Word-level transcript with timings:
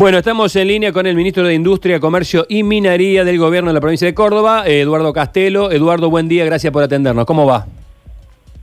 Bueno, 0.00 0.16
estamos 0.16 0.56
en 0.56 0.66
línea 0.66 0.94
con 0.94 1.04
el 1.04 1.14
ministro 1.14 1.46
de 1.46 1.52
Industria, 1.52 2.00
Comercio 2.00 2.46
y 2.48 2.62
Minería 2.62 3.22
del 3.22 3.36
Gobierno 3.36 3.68
de 3.68 3.74
la 3.74 3.82
provincia 3.82 4.06
de 4.06 4.14
Córdoba, 4.14 4.66
Eduardo 4.66 5.12
Castelo. 5.12 5.70
Eduardo, 5.70 6.08
buen 6.08 6.26
día, 6.26 6.46
gracias 6.46 6.72
por 6.72 6.82
atendernos. 6.82 7.26
¿Cómo 7.26 7.44
va? 7.44 7.66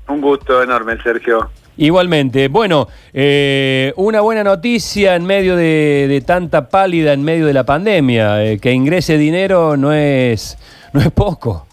Un 0.08 0.20
gusto 0.20 0.64
enorme, 0.64 0.98
Sergio. 1.04 1.52
Igualmente. 1.78 2.48
Bueno, 2.48 2.88
eh, 3.14 3.94
una 3.98 4.22
buena 4.22 4.44
noticia 4.44 5.16
en 5.16 5.28
medio 5.28 5.56
de, 5.56 6.24
tanta 6.26 6.70
pálida, 6.70 7.14
en 7.14 7.24
medio 7.24 7.46
de 7.46 7.54
la 7.54 7.66
pandemia. 7.68 8.44
Eh, 8.44 8.58
que 8.58 8.72
ingrese 8.72 9.20
dinero 9.20 9.78
no 9.78 9.94
es, 9.94 10.58
no 10.92 11.02
es 11.02 11.12
poco. 11.12 11.68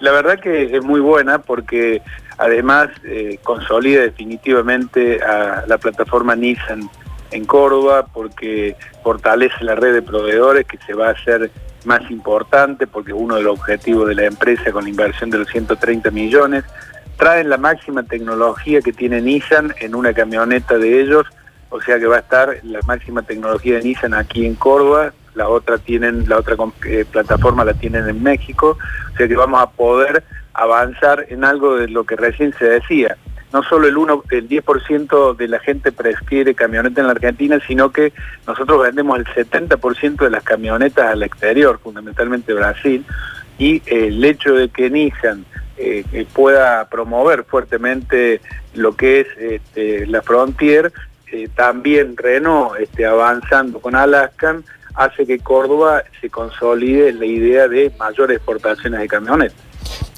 La 0.00 0.10
verdad 0.10 0.40
que 0.40 0.74
es 0.74 0.82
muy 0.82 1.00
buena 1.00 1.38
porque 1.38 2.00
además 2.38 2.88
eh, 3.04 3.38
consolida 3.42 4.00
definitivamente 4.00 5.22
a 5.22 5.64
la 5.66 5.76
plataforma 5.76 6.34
Nissan 6.34 6.88
en 7.30 7.44
Córdoba 7.44 8.06
porque 8.12 8.76
fortalece 9.02 9.62
la 9.64 9.74
red 9.74 9.94
de 9.94 10.02
proveedores 10.02 10.66
que 10.66 10.78
se 10.86 10.94
va 10.94 11.08
a 11.08 11.12
hacer 11.12 11.50
más 11.84 12.10
importante 12.10 12.86
porque 12.86 13.12
uno 13.12 13.36
de 13.36 13.42
los 13.42 13.58
objetivos 13.58 14.08
de 14.08 14.14
la 14.14 14.24
empresa 14.24 14.72
con 14.72 14.84
la 14.84 14.90
inversión 14.90 15.30
de 15.30 15.38
los 15.38 15.48
130 15.48 16.10
millones 16.10 16.64
traen 17.16 17.50
la 17.50 17.58
máxima 17.58 18.02
tecnología 18.04 18.80
que 18.80 18.92
tiene 18.92 19.20
Nissan 19.20 19.74
en 19.80 19.94
una 19.94 20.12
camioneta 20.12 20.78
de 20.78 21.00
ellos, 21.00 21.26
o 21.68 21.80
sea 21.80 21.98
que 21.98 22.06
va 22.06 22.16
a 22.16 22.20
estar 22.20 22.58
la 22.62 22.80
máxima 22.86 23.22
tecnología 23.22 23.76
de 23.76 23.82
Nissan 23.82 24.14
aquí 24.14 24.46
en 24.46 24.54
Córdoba, 24.54 25.12
la 25.34 25.48
otra 25.48 25.78
tienen, 25.78 26.28
la 26.28 26.38
otra 26.38 26.56
eh, 26.86 27.04
plataforma 27.10 27.64
la 27.64 27.74
tienen 27.74 28.08
en 28.08 28.22
México, 28.22 28.78
o 29.12 29.16
sea 29.16 29.26
que 29.26 29.36
vamos 29.36 29.60
a 29.60 29.70
poder 29.70 30.22
avanzar 30.54 31.26
en 31.28 31.44
algo 31.44 31.76
de 31.76 31.88
lo 31.88 32.04
que 32.04 32.16
recién 32.16 32.54
se 32.58 32.64
decía, 32.66 33.16
no 33.52 33.62
solo 33.62 33.86
el 33.86 33.96
1, 33.96 34.24
el 34.30 34.48
10% 34.48 35.36
de 35.36 35.48
la 35.48 35.58
gente 35.58 35.92
prefiere 35.92 36.54
camioneta 36.54 37.00
en 37.00 37.06
la 37.06 37.12
Argentina, 37.12 37.58
sino 37.66 37.90
que 37.90 38.12
nosotros 38.46 38.82
vendemos 38.82 39.18
el 39.18 39.26
70% 39.26 40.16
de 40.16 40.30
las 40.30 40.42
camionetas 40.42 41.12
al 41.12 41.22
exterior, 41.22 41.78
fundamentalmente 41.82 42.52
Brasil, 42.52 43.04
y 43.58 43.82
el 43.86 44.24
hecho 44.24 44.54
de 44.54 44.68
que 44.68 44.90
Nissan 44.90 45.44
eh, 45.76 46.26
pueda 46.32 46.88
promover 46.88 47.44
fuertemente 47.44 48.40
lo 48.74 48.94
que 48.96 49.20
es 49.20 49.26
este, 49.38 50.06
la 50.06 50.22
Frontier, 50.22 50.92
eh, 51.32 51.48
también 51.54 52.16
Renault 52.16 52.78
este, 52.80 53.06
avanzando 53.06 53.80
con 53.80 53.94
Alaskan, 53.94 54.64
hace 54.94 55.26
que 55.26 55.38
Córdoba 55.38 56.02
se 56.20 56.28
consolide 56.28 57.12
la 57.12 57.26
idea 57.26 57.68
de 57.68 57.92
mayores 57.98 58.38
exportaciones 58.38 59.00
de 59.00 59.08
camionetas. 59.08 59.67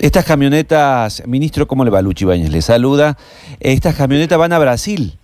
Estas 0.00 0.24
camionetas, 0.24 1.22
ministro, 1.26 1.66
¿cómo 1.66 1.84
le 1.84 1.90
va 1.90 2.00
Luchi 2.00 2.24
Bañez? 2.24 2.50
Le 2.50 2.62
saluda. 2.62 3.18
Estas 3.60 3.94
camionetas 3.96 4.38
van 4.38 4.50
a 4.54 4.58
Brasil, 4.58 5.18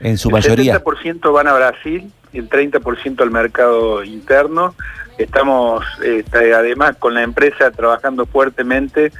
en 0.00 0.16
su 0.16 0.30
mayoría. 0.30 0.76
El 0.76 0.82
70% 0.82 1.30
van 1.30 1.48
a 1.48 1.52
Brasil, 1.52 2.10
el 2.32 2.48
30% 2.48 3.20
al 3.20 3.30
mercado 3.30 4.02
interno. 4.02 4.74
Estamos 5.18 5.84
este, 6.02 6.54
además 6.54 6.96
con 6.96 7.12
la 7.12 7.24
empresa 7.24 7.70
trabajando 7.72 8.24
fuertemente 8.24 9.12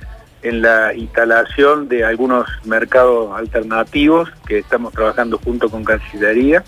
en 0.42 0.62
la 0.62 0.94
instalación 0.94 1.86
de 1.88 2.06
algunos 2.06 2.46
mercados 2.64 3.36
alternativos 3.36 4.30
que 4.46 4.60
estamos 4.60 4.94
trabajando 4.94 5.38
junto 5.44 5.68
con 5.68 5.84
Cancillería. 5.84 6.64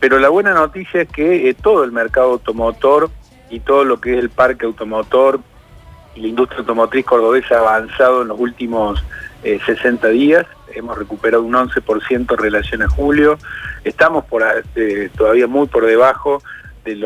Pero 0.00 0.18
la 0.18 0.30
buena 0.30 0.54
noticia 0.54 1.02
es 1.02 1.08
que 1.10 1.50
eh, 1.50 1.54
todo 1.54 1.84
el 1.84 1.92
mercado 1.92 2.32
automotor 2.32 3.10
y 3.50 3.60
todo 3.60 3.84
lo 3.84 4.00
que 4.00 4.14
es 4.14 4.20
el 4.20 4.30
parque 4.30 4.64
automotor 4.64 5.40
la 6.16 6.26
industria 6.26 6.60
automotriz 6.60 7.04
cordobesa 7.04 7.56
ha 7.56 7.60
avanzado 7.60 8.22
en 8.22 8.28
los 8.28 8.38
últimos 8.38 9.02
60 9.42 10.08
eh, 10.08 10.10
días, 10.12 10.46
hemos 10.74 10.98
recuperado 10.98 11.42
un 11.42 11.54
11% 11.54 12.10
en 12.10 12.26
relación 12.38 12.82
a 12.82 12.88
julio, 12.88 13.38
estamos 13.84 14.24
todavía 15.16 15.46
muy 15.46 15.66
por 15.66 15.86
debajo 15.86 16.42
de 16.84 16.96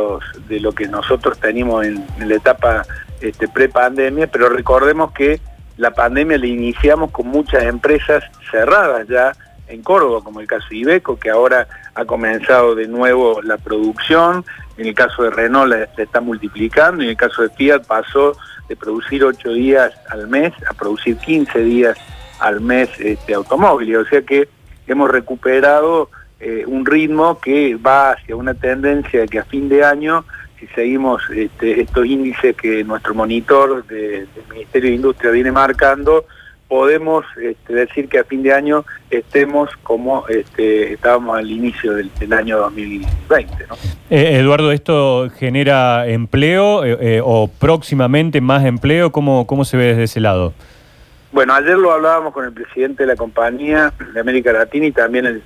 lo 0.61 0.73
que 0.73 0.89
nosotros 0.89 1.39
teníamos 1.39 1.87
en, 1.87 2.05
la 2.19 2.35
etapa 2.35 2.83
este, 3.21 3.49
pre-pandemia, 3.49 4.27
pero 4.27 4.49
recordemos 4.49 5.13
que 5.13 5.41
la 5.77 5.91
pandemia 5.93 6.39
la 6.39 6.47
iniciamos 6.47 7.11
con 7.11 7.27
muchas 7.29 7.63
empresas 7.65 8.23
cerradas 8.51 9.09
ya 9.09 9.33
en 9.71 9.83
Córdoba, 9.83 10.21
como 10.23 10.41
el 10.41 10.47
caso 10.47 10.67
de 10.71 10.77
Ibeco, 10.77 11.19
que 11.19 11.31
ahora 11.31 11.67
ha 11.95 12.05
comenzado 12.05 12.75
de 12.75 12.89
nuevo 12.89 13.41
la 13.43 13.57
producción, 13.57 14.45
en 14.77 14.87
el 14.87 14.95
caso 14.95 15.23
de 15.23 15.31
Renault 15.31 15.75
se 15.97 16.03
está 16.03 16.21
multiplicando, 16.21 17.03
y 17.03 17.07
en 17.07 17.11
el 17.11 17.17
caso 17.17 17.43
de 17.43 17.51
Fiat 17.51 17.87
pasó 17.87 18.37
de 18.69 18.77
producir 18.77 19.25
8 19.25 19.53
días 19.53 19.93
al 20.09 20.29
mes 20.29 20.53
a 20.69 20.75
producir 20.75 21.17
15 21.17 21.59
días 21.61 21.99
al 22.39 22.61
mes 22.61 22.89
este 22.99 23.35
automóvil. 23.35 23.97
O 23.97 24.05
sea 24.07 24.23
que 24.23 24.49
hemos 24.87 25.11
recuperado 25.11 26.09
eh, 26.41 26.65
un 26.67 26.87
ritmo 26.87 27.39
que 27.39 27.75
va 27.77 28.13
hacia 28.13 28.37
una 28.37 28.55
tendencia 28.55 29.27
que 29.27 29.39
a 29.39 29.45
fin 29.45 29.69
de 29.69 29.85
año, 29.85 30.25
si 30.59 30.67
seguimos 30.69 31.23
este, 31.31 31.83
estos 31.83 32.07
índices 32.07 32.57
que 32.57 32.83
nuestro 32.85 33.15
monitor 33.15 33.85
del 33.87 34.29
Ministerio 34.51 34.91
de 34.91 34.97
Industria 34.97 35.31
viene 35.33 35.53
marcando, 35.53 36.25
podemos 36.71 37.25
este, 37.43 37.75
decir 37.75 38.09
que 38.09 38.21
a 38.21 38.25
fin 38.25 38.45
de 38.45 38.55
año 38.55 38.85
estemos 39.11 39.69
como 39.83 40.27
este, 40.29 40.93
estábamos 40.93 41.37
al 41.37 41.51
inicio 41.51 41.95
del, 41.95 42.33
año 42.33 42.59
2020. 42.59 43.65
Eh, 44.09 44.39
Eduardo, 44.39 44.71
¿esto 44.71 45.29
genera 45.37 46.07
empleo 46.07 46.85
eh, 46.85 46.97
eh, 47.01 47.21
o 47.25 47.49
próximamente 47.49 48.41
más 48.41 48.65
empleo? 48.65 49.11
¿Cómo, 49.11 49.49
¿Cómo 49.49 49.65
se 49.65 49.77
ve 49.77 49.87
desde 49.87 50.05
ese 50.05 50.21
lado? 50.21 50.55
Bueno, 51.33 51.55
ayer 51.55 51.77
lo 51.77 51.91
hablábamos 51.91 52.33
con 52.33 52.45
el 52.45 52.53
presidente 52.53 53.03
de 53.03 53.09
la 53.09 53.17
compañía 53.17 53.93
de 54.15 54.21
América 54.21 54.53
Latina 54.53 54.87
y 54.87 54.93
también 54.93 55.27
el 55.27 55.43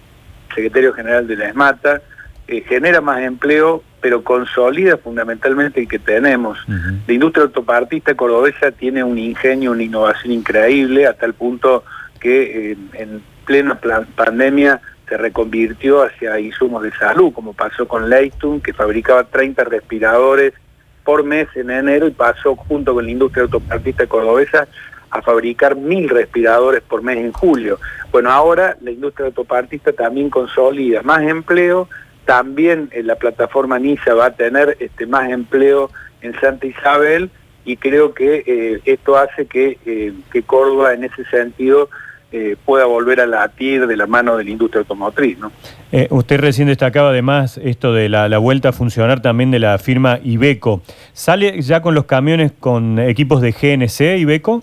secretario 0.55 0.93
general 0.93 1.27
de 1.27 1.37
la 1.37 1.49
ESMATA. 1.49 2.03
Genera 2.47 3.01
más 3.01 3.23
empleo 3.23 3.83
pero 4.05 4.23
consolida 4.23 4.99
fundamentalmente 4.99 5.81
el 5.81 5.89
que 5.89 5.99
tenemos. 5.99 6.59
La 7.07 7.15
industria 7.15 7.45
autopartista 7.45 8.15
cordobesa 8.15 8.71
tiene 8.71 9.03
un 9.03 9.17
ingenio, 9.17 9.71
una 9.71 9.83
innovación 9.83 10.31
increíble, 10.31 11.07
hasta 11.07 11.25
el 11.25 11.33
punto 11.33 11.85
que 12.21 12.73
eh, 12.73 12.77
en 12.93 13.23
plena 13.47 13.81
pandemia 14.15 14.83
se 15.09 15.17
reconvirtió 15.17 16.03
hacia 16.03 16.39
insumos 16.39 16.83
de 16.83 16.93
salud, 16.93 17.33
como 17.33 17.55
pasó 17.55 17.89
con 17.89 18.11
Leighton, 18.11 18.61
que 18.61 18.75
fabricaba 18.75 19.25
30 19.25 19.65
respiradores 19.65 20.53
por 21.03 21.25
mes 21.25 21.49
en 21.55 21.71
enero 21.71 22.07
y 22.07 22.11
pasó 22.11 22.57
junto 22.57 22.93
con 22.93 23.07
la 23.07 23.11
industria 23.11 23.45
autopartista 23.45 24.07
cordobesa 24.07 24.69
a 25.09 25.23
fabricar 25.23 25.77
mil 25.77 26.11
respiradores 26.11 26.83
por 26.83 27.03
mes 27.03 27.17
en 27.17 27.33
julio. 27.33 27.79
Bueno, 28.13 28.31
ahora 28.31 28.77
la 28.83 28.91
industria 28.91 29.29
autopartista 29.29 29.95
también 29.95 30.29
consolida 30.29 31.01
más 31.03 31.23
empleo, 31.23 31.89
también 32.25 32.89
en 32.93 33.07
la 33.07 33.17
plataforma 33.17 33.79
NISA 33.79 34.15
va 34.15 34.27
a 34.27 34.31
tener 34.35 34.77
este, 34.81 35.07
más 35.07 35.31
empleo 35.31 35.91
en 36.23 36.39
Santa 36.41 36.67
Isabel 36.67 37.31
y 37.65 37.77
creo 37.77 38.15
que 38.15 38.43
eh, 38.47 38.81
esto 38.85 39.17
hace 39.17 39.47
que, 39.47 39.79
eh, 39.87 40.13
que, 40.33 40.43
Córdoba 40.43 40.93
en 40.93 41.05
ese 41.05 41.25
sentido 41.27 41.89
eh, 42.33 42.57
pueda 42.65 42.85
volver 42.85 43.21
a 43.21 43.27
latir 43.27 43.87
de 43.87 43.97
la 43.97 44.07
mano 44.07 44.37
de 44.37 44.45
la 44.45 44.51
industria 44.51 44.81
automotriz. 44.81 45.39
¿no? 45.39 45.53
usted 46.11 46.41
recién 46.41 46.69
destacaba 46.69 47.11
además 47.11 47.59
esto 47.63 47.93
de 47.93 48.09
la, 48.09 48.29
la, 48.29 48.39
vuelta 48.39 48.71
a 48.71 48.73
funcionar 48.73 49.23
también 49.23 49.51
de 49.51 49.61
la 49.61 49.79
firma 49.79 50.19
Ibeco. 50.23 50.83
¿Sale 51.13 51.63
ya 51.63 51.81
con 51.81 51.95
los 51.95 52.05
camiones 52.05 52.53
con 52.59 52.99
equipos 52.99 53.41
de 53.41 53.53
GNC 53.53 54.19
Ibeco? 54.21 54.63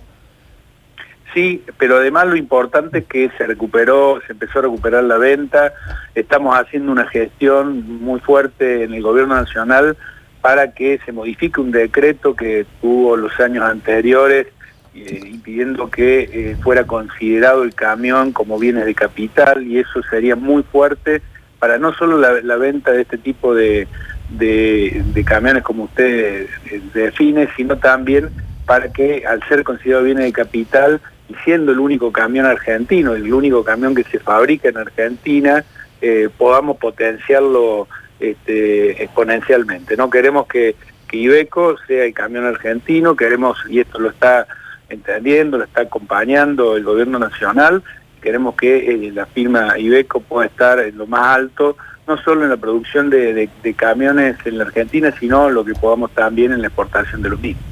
Sí, 1.33 1.63
pero 1.77 1.97
además 1.97 2.27
lo 2.27 2.35
importante 2.35 2.99
es 2.99 3.05
que 3.05 3.29
se 3.37 3.47
recuperó, 3.47 4.19
se 4.27 4.33
empezó 4.33 4.59
a 4.59 4.63
recuperar 4.63 5.05
la 5.05 5.17
venta, 5.17 5.73
estamos 6.13 6.57
haciendo 6.57 6.91
una 6.91 7.07
gestión 7.07 8.01
muy 8.01 8.19
fuerte 8.19 8.83
en 8.83 8.93
el 8.93 9.01
gobierno 9.01 9.35
nacional 9.35 9.95
para 10.41 10.73
que 10.73 10.99
se 11.05 11.13
modifique 11.13 11.61
un 11.61 11.71
decreto 11.71 12.35
que 12.35 12.65
tuvo 12.81 13.15
los 13.15 13.39
años 13.39 13.63
anteriores 13.63 14.47
eh, 14.93 15.21
impidiendo 15.25 15.89
que 15.89 16.23
eh, 16.33 16.57
fuera 16.61 16.85
considerado 16.85 17.63
el 17.63 17.73
camión 17.73 18.33
como 18.33 18.59
bienes 18.59 18.85
de 18.85 18.93
capital 18.93 19.63
y 19.65 19.79
eso 19.79 20.03
sería 20.09 20.35
muy 20.35 20.63
fuerte 20.63 21.21
para 21.59 21.77
no 21.77 21.93
solo 21.93 22.17
la, 22.17 22.55
venta 22.57 22.91
de 22.91 23.03
este 23.03 23.17
tipo 23.17 23.55
de, 23.55 23.87
de 24.31 25.23
camiones 25.25 25.63
como 25.63 25.83
usted 25.83 26.47
eh, 26.65 26.81
define, 26.93 27.47
sino 27.55 27.77
también 27.77 28.31
para 28.65 28.91
que 28.91 29.25
al 29.25 29.41
ser 29.47 29.63
considerado 29.63 30.05
bienes 30.05 30.25
de 30.25 30.33
capital 30.33 31.01
siendo 31.43 31.71
el 31.71 31.79
único 31.79 32.11
camión 32.11 32.45
argentino, 32.45 33.13
el 33.13 33.33
único 33.33 33.63
camión 33.63 33.95
que 33.95 34.03
se 34.03 34.19
fabrica 34.19 34.69
en 34.69 34.77
Argentina, 34.77 35.63
eh, 36.01 36.29
podamos 36.37 36.77
potenciarlo 36.77 37.87
este, 38.19 39.03
exponencialmente. 39.03 39.95
No 39.97 40.09
queremos 40.09 40.47
que, 40.47 40.75
Ibeco 41.13 41.75
sea 41.87 42.05
el 42.05 42.13
camión 42.13 42.45
argentino, 42.45 43.17
queremos, 43.17 43.57
y 43.67 43.81
esto 43.81 43.99
lo 43.99 44.09
está 44.09 44.47
entendiendo, 44.87 45.57
lo 45.57 45.65
está 45.65 45.81
acompañando 45.81 46.77
el 46.77 46.85
gobierno 46.85 47.19
nacional, 47.19 47.83
queremos 48.21 48.55
que 48.55 48.77
eh, 48.77 49.11
la 49.11 49.25
firma 49.25 49.77
Ibeco 49.77 50.21
pueda 50.21 50.47
estar 50.47 50.79
en 50.79 50.97
lo 50.97 51.07
más 51.07 51.35
alto, 51.35 51.75
no 52.07 52.17
solo 52.17 52.43
en 52.43 52.49
la 52.49 52.57
producción 52.57 53.09
de, 53.09 53.49
de 53.61 53.73
camiones 53.73 54.37
en 54.45 54.57
la 54.57 54.63
Argentina, 54.63 55.13
sino 55.19 55.49
lo 55.49 55.65
que 55.65 55.73
podamos 55.73 56.11
también 56.11 56.53
en 56.53 56.61
la 56.61 56.67
exportación 56.67 57.21
de 57.21 57.29
los 57.29 57.39
mismos. 57.41 57.70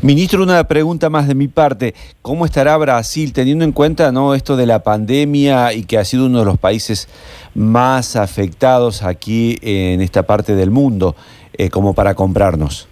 Ministro, 0.00 0.44
una 0.44 0.62
pregunta 0.68 1.10
más 1.10 1.26
de 1.26 1.34
mi 1.34 1.48
parte. 1.48 1.92
¿Cómo 2.22 2.46
estará 2.46 2.76
Brasil 2.76 3.32
teniendo 3.32 3.64
en 3.64 3.72
cuenta 3.72 4.12
¿no? 4.12 4.34
esto 4.34 4.56
de 4.56 4.64
la 4.64 4.84
pandemia 4.84 5.72
y 5.72 5.86
que 5.86 5.98
ha 5.98 6.04
sido 6.04 6.26
uno 6.26 6.38
de 6.38 6.44
los 6.44 6.56
países 6.56 7.08
más 7.56 8.14
afectados 8.14 9.02
aquí 9.02 9.58
en 9.60 10.00
esta 10.00 10.22
parte 10.22 10.54
del 10.54 10.70
mundo 10.70 11.16
eh, 11.52 11.68
como 11.68 11.96
para 11.96 12.14
comprarnos? 12.14 12.88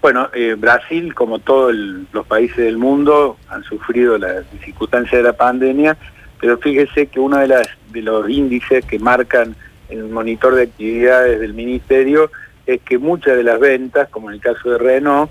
Bueno, 0.00 0.30
eh, 0.32 0.54
Brasil, 0.58 1.14
como 1.14 1.40
todos 1.40 1.74
los 1.74 2.26
países 2.26 2.56
del 2.56 2.78
mundo, 2.78 3.36
han 3.50 3.62
sufrido 3.62 4.16
las 4.16 4.46
circunstancias 4.64 5.12
de 5.12 5.22
la 5.22 5.34
pandemia, 5.34 5.98
pero 6.40 6.56
fíjese 6.56 7.08
que 7.08 7.20
uno 7.20 7.36
de, 7.36 7.48
las, 7.48 7.68
de 7.92 8.00
los 8.00 8.30
índices 8.30 8.82
que 8.86 8.98
marcan 8.98 9.54
el 9.90 10.08
monitor 10.08 10.54
de 10.54 10.62
actividades 10.62 11.38
del 11.38 11.52
Ministerio 11.52 12.30
es 12.64 12.80
que 12.80 12.96
muchas 12.96 13.36
de 13.36 13.42
las 13.42 13.60
ventas, 13.60 14.08
como 14.08 14.30
en 14.30 14.36
el 14.36 14.40
caso 14.40 14.70
de 14.70 14.78
Renault, 14.78 15.30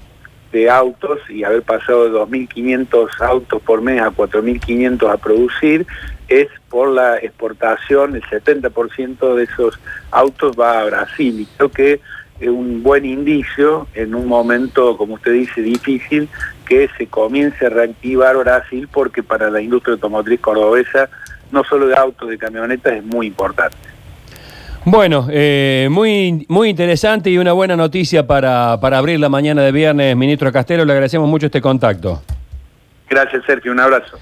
de 0.52 0.70
autos 0.70 1.20
y 1.30 1.44
haber 1.44 1.64
pasado 1.64 2.06
de 2.06 2.12
2.500 2.12 3.22
autos 3.22 3.62
por 3.62 3.82
mes 3.82 4.02
a 4.02 4.12
4.500 4.12 5.12
a 5.12 5.18
producir, 5.18 5.86
es 6.28 6.48
por 6.70 6.90
la 6.90 7.18
exportación, 7.18 8.16
el 8.16 8.24
70% 8.24 9.36
de 9.36 9.44
esos 9.44 9.80
autos 10.12 10.56
va 10.58 10.80
a 10.80 10.86
Brasil. 10.86 11.42
Y 11.42 11.46
creo 11.58 11.70
que 11.70 12.02
es 12.40 12.50
un 12.50 12.82
buen 12.82 13.06
indicio 13.06 13.88
en 13.94 14.16
un 14.16 14.28
momento, 14.28 14.98
como 14.98 15.16
usted 15.16 15.34
dice, 15.34 15.62
difícil, 15.62 16.30
que 16.66 16.90
se 16.98 17.08
comience 17.08 17.66
a 17.66 17.70
reactivar 17.70 18.38
Brasil 18.38 18.88
porque 18.92 19.22
para 19.24 19.50
la 19.50 19.62
industria 19.62 19.94
automotriz 19.94 20.40
cordobesa, 20.40 21.10
no 21.52 21.64
solo 21.66 21.88
de 21.88 21.96
autos, 21.96 22.30
de 22.30 22.38
camionetas, 22.38 22.94
es 22.94 23.04
muy 23.04 23.28
importante. 23.28 23.78
Bueno, 24.84 25.28
eh, 25.30 25.88
muy, 25.92 26.46
muy 26.50 26.70
interesante 26.70 27.30
y 27.30 27.38
una 27.38 27.54
buena 27.54 27.76
noticia 27.76 28.26
para, 28.26 28.80
para 28.82 28.98
abrir 28.98 29.20
la 29.20 29.30
mañana 29.30 29.62
de 29.62 29.72
viernes, 29.72 30.16
ministro 30.16 30.52
Castelo. 30.52 30.86
Le 30.86 30.94
agradecemos 30.94 31.30
mucho 31.30 31.46
este 31.46 31.62
contacto. 31.62 32.22
Gracias, 33.08 33.44
Sergio. 33.46 33.72
Un 33.72 33.80
abrazo. 33.80 34.18